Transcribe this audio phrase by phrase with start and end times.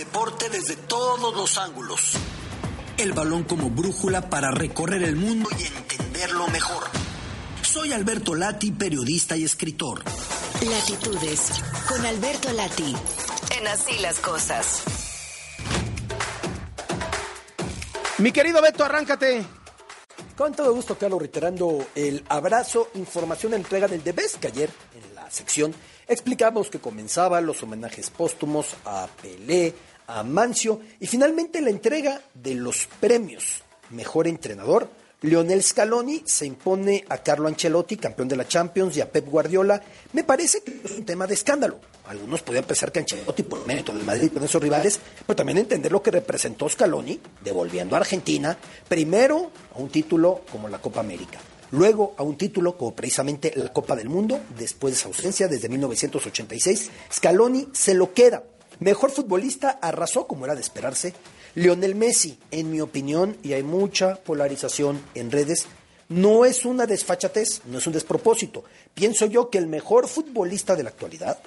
[0.00, 2.12] deporte desde todos los ángulos.
[2.96, 6.84] El balón como brújula para recorrer el mundo y entenderlo mejor.
[7.60, 10.02] Soy Alberto Lati, periodista y escritor.
[10.62, 11.52] Latitudes,
[11.86, 12.96] con Alberto Lati,
[13.58, 14.84] en Así las Cosas.
[18.18, 19.44] Mi querido Beto, arráncate.
[20.34, 25.14] Con todo gusto, Carlos, reiterando el abrazo, información, entrega del The Best, que ayer en
[25.14, 25.74] la sección
[26.08, 29.74] explicamos que comenzaban los homenajes póstumos a Pelé,
[30.10, 34.88] a Mancio y finalmente la entrega de los premios Mejor Entrenador.
[35.22, 39.82] Lionel Scaloni se impone a Carlo Ancelotti, campeón de la Champions, y a Pep Guardiola.
[40.14, 41.78] Me parece que es un tema de escándalo.
[42.06, 45.92] Algunos podían pensar que Ancelotti, por mérito del Madrid con esos rivales, pero también entender
[45.92, 48.56] lo que representó Scaloni, devolviendo a Argentina,
[48.88, 51.38] primero a un título como la Copa América,
[51.72, 55.68] luego a un título como precisamente la Copa del Mundo, después de su ausencia desde
[55.68, 56.90] 1986.
[57.12, 58.42] Scaloni se lo queda.
[58.80, 61.14] Mejor futbolista arrasó como era de esperarse.
[61.54, 65.66] Lionel Messi, en mi opinión, y hay mucha polarización en redes,
[66.08, 68.64] no es una desfachatez, no es un despropósito.
[68.94, 71.38] Pienso yo que el mejor futbolista de la actualidad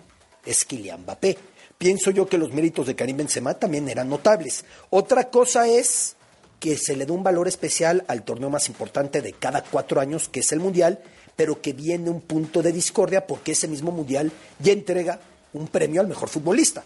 [0.46, 1.38] es Kylian Mbappé.
[1.78, 4.64] Pienso yo que los méritos de Karim Benzema también eran notables.
[4.90, 6.16] Otra cosa es
[6.60, 10.30] que se le da un valor especial al torneo más importante de cada cuatro años,
[10.30, 11.02] que es el Mundial,
[11.36, 15.20] pero que viene un punto de discordia porque ese mismo Mundial ya entrega
[15.52, 16.86] un premio al mejor futbolista.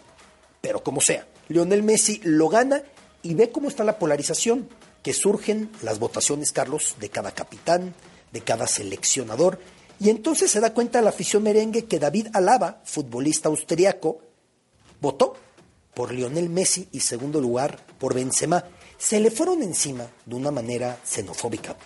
[0.60, 2.82] Pero como sea, Lionel Messi lo gana
[3.22, 4.68] y ve cómo está la polarización,
[5.02, 7.94] que surgen las votaciones, Carlos, de cada capitán,
[8.32, 9.58] de cada seleccionador,
[10.00, 14.20] y entonces se da cuenta la afición merengue que David Alaba, futbolista austriaco,
[15.00, 15.34] votó
[15.94, 18.64] por Lionel Messi y segundo lugar por Benzema.
[18.96, 21.76] Se le fueron encima de una manera xenofóbica,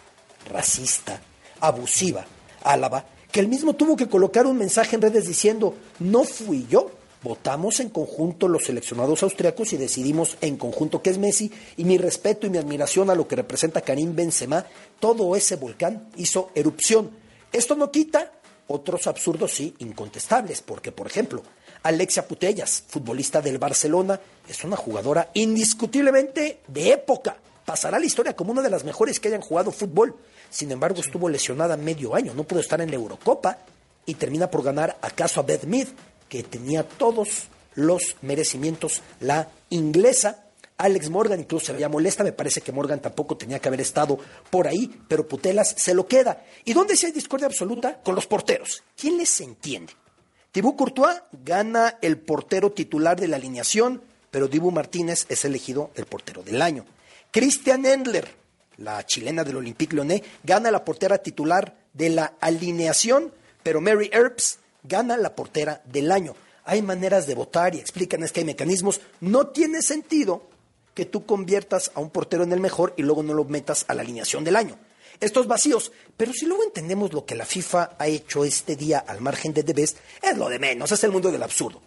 [0.50, 1.20] racista,
[1.61, 2.27] abusiva.
[2.62, 6.91] Álava, que él mismo tuvo que colocar un mensaje en redes diciendo, no fui yo,
[7.23, 11.98] votamos en conjunto los seleccionados austriacos y decidimos en conjunto que es Messi y mi
[11.98, 14.67] respeto y mi admiración a lo que representa Karim Benzema,
[15.01, 17.10] todo ese volcán hizo erupción.
[17.53, 18.33] Esto no quita
[18.66, 21.43] otros absurdos, sí, incontestables, porque por ejemplo,
[21.83, 27.37] Alexia Putellas, futbolista del Barcelona, es una jugadora indiscutiblemente de época.
[27.65, 30.16] Pasará a la historia como una de las mejores que hayan jugado fútbol.
[30.50, 33.59] Sin embargo, estuvo lesionada medio año, no pudo estar en la Eurocopa
[34.06, 35.89] y termina por ganar acaso a Beth Mead,
[36.32, 39.03] que tenía todos los merecimientos.
[39.20, 40.47] La inglesa,
[40.78, 44.19] Alex Morgan, incluso se veía molesta, me parece que Morgan tampoco tenía que haber estado
[44.48, 46.42] por ahí, pero Putelas se lo queda.
[46.65, 48.00] ¿Y dónde sí hay discordia absoluta?
[48.03, 48.82] Con los porteros.
[48.97, 49.92] ¿Quién les entiende?
[50.53, 56.06] Thibaut Courtois gana el portero titular de la alineación, pero Dibu Martínez es elegido el
[56.06, 56.87] portero del año.
[57.31, 58.26] Christian Endler,
[58.78, 64.60] la chilena del Olympique Lyonnais, gana la portera titular de la alineación, pero Mary Earps
[64.82, 66.34] gana la portera del año.
[66.65, 69.00] Hay maneras de votar y explican es que hay mecanismos.
[69.20, 70.48] No tiene sentido
[70.94, 73.94] que tú conviertas a un portero en el mejor y luego no lo metas a
[73.94, 74.78] la alineación del año.
[75.21, 75.92] Estos vacíos.
[76.16, 79.62] Pero si luego entendemos lo que la FIFA ha hecho este día al margen de
[79.62, 81.81] Debes, es lo de menos, es el mundo del absurdo.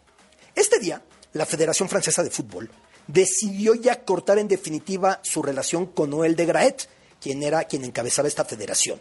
[0.54, 1.02] Este día,
[1.34, 2.70] la Federación Francesa de Fútbol
[3.08, 6.88] decidió ya cortar en definitiva su relación con Noel de Graet,
[7.22, 9.00] quien era quien encabezaba esta federación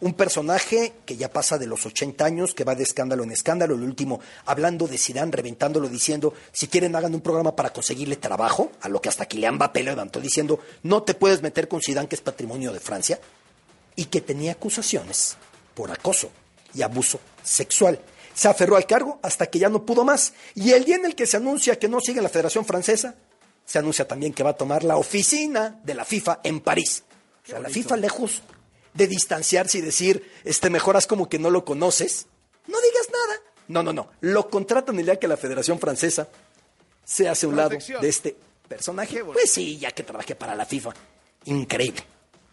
[0.00, 3.74] un personaje que ya pasa de los 80 años, que va de escándalo en escándalo,
[3.74, 8.72] el último hablando de Zidane, reventándolo, diciendo, si quieren hagan un programa para conseguirle trabajo,
[8.80, 12.08] a lo que hasta Kylian Mbappé le levantó diciendo, no te puedes meter con Zidane,
[12.08, 13.18] que es patrimonio de Francia,
[13.94, 15.36] y que tenía acusaciones
[15.74, 16.30] por acoso
[16.74, 17.98] y abuso sexual.
[18.34, 20.34] Se aferró al cargo hasta que ya no pudo más.
[20.54, 23.14] Y el día en el que se anuncia que no sigue la Federación Francesa,
[23.64, 27.02] se anuncia también que va a tomar la oficina de la FIFA en París.
[27.44, 28.42] O sea, la FIFA lejos
[28.96, 32.26] de distanciarse y decir, este, mejoras como que no lo conoces,
[32.66, 33.40] no digas nada.
[33.68, 34.10] No, no, no.
[34.20, 36.28] Lo contratan el día que la Federación Francesa
[37.04, 37.70] se hace a un lado
[38.00, 38.36] de este
[38.68, 39.24] personaje.
[39.24, 40.94] Pues sí, ya que trabajé para la FIFA.
[41.46, 42.02] Increíble.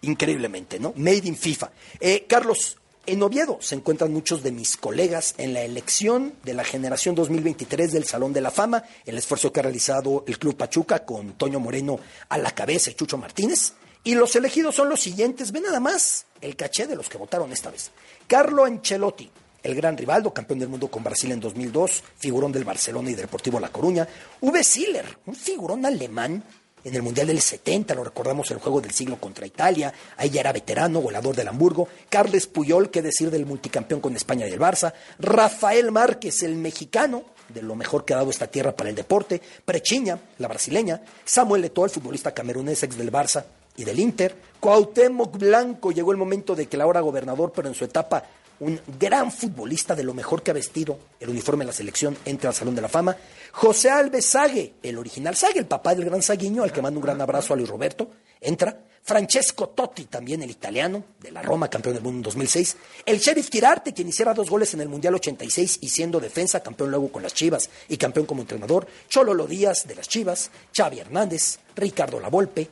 [0.01, 0.93] Increíblemente, ¿no?
[0.95, 1.71] Made in FIFA.
[1.99, 6.63] Eh, Carlos, en Oviedo se encuentran muchos de mis colegas en la elección de la
[6.63, 11.05] generación 2023 del Salón de la Fama, el esfuerzo que ha realizado el Club Pachuca
[11.05, 13.73] con Toño Moreno a la cabeza y Chucho Martínez.
[14.03, 15.51] Y los elegidos son los siguientes.
[15.51, 17.91] Ve nada más el caché de los que votaron esta vez.
[18.27, 19.29] Carlo Ancelotti,
[19.63, 23.25] el gran Rivaldo, campeón del mundo con Brasil en 2002, figurón del Barcelona y del
[23.25, 24.07] Deportivo La Coruña.
[24.41, 24.63] V.
[24.63, 26.43] Siller, un figurón alemán
[26.83, 30.41] en el Mundial del 70, lo recordamos el juego del siglo contra Italia, ahí ya
[30.41, 34.59] era veterano, goleador del Hamburgo, Carles Puyol, qué decir del multicampeón con España y el
[34.59, 38.95] Barça, Rafael Márquez, el mexicano, de lo mejor que ha dado esta tierra para el
[38.95, 44.35] deporte, Prechiña, la brasileña, Samuel Eto'o, el futbolista camerunés ex del Barça, y del Inter.
[44.59, 48.23] Cuauhtémoc Blanco llegó el momento de que la hora gobernador, pero en su etapa
[48.59, 52.49] un gran futbolista de lo mejor que ha vestido el uniforme de la selección, entra
[52.49, 53.15] al Salón de la Fama.
[53.51, 57.05] José Alves Sague, el original Sague, el papá del gran Saguiño, al que mando un
[57.05, 58.09] gran abrazo a Luis Roberto,
[58.39, 58.85] entra.
[59.05, 62.77] Francesco Totti, también el italiano, de la Roma, campeón del mundo en 2006.
[63.05, 66.89] El Sheriff Tirarte, quien hiciera dos goles en el Mundial 86 y siendo defensa, campeón
[66.89, 68.87] luego con las Chivas y campeón como entrenador.
[69.09, 70.51] Chololo Díaz, de las Chivas.
[70.73, 72.69] Xavi Hernández, Ricardo Lavolpe,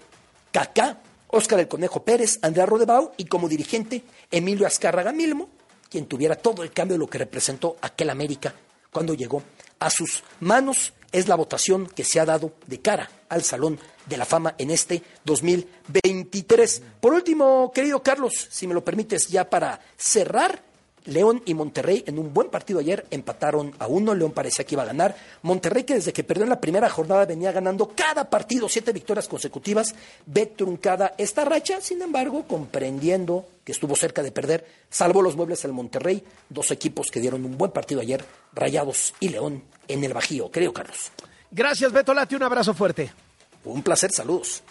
[0.51, 5.49] Kaká, Óscar el Conejo Pérez, Andrea Rodebau y como dirigente, Emilio Azcárraga Milmo,
[5.89, 8.53] quien tuviera todo el cambio de lo que representó aquel América
[8.91, 9.41] cuando llegó
[9.79, 10.93] a sus manos.
[11.11, 14.71] Es la votación que se ha dado de cara al Salón de la Fama en
[14.71, 16.81] este 2023.
[17.01, 20.61] Por último, querido Carlos, si me lo permites, ya para cerrar,
[21.05, 24.13] León y Monterrey en un buen partido ayer empataron a uno.
[24.13, 25.15] León parecía que iba a ganar.
[25.41, 29.27] Monterrey, que desde que perdió en la primera jornada venía ganando cada partido, siete victorias
[29.27, 29.95] consecutivas,
[30.25, 31.81] ve truncada esta racha.
[31.81, 36.23] Sin embargo, comprendiendo que estuvo cerca de perder, salvó los muebles al Monterrey.
[36.49, 40.51] Dos equipos que dieron un buen partido ayer, Rayados y León, en el Bajío.
[40.51, 41.11] Creo, Carlos.
[41.49, 42.35] Gracias, Beto Lati.
[42.35, 43.11] Un abrazo fuerte.
[43.65, 44.63] Un placer, saludos.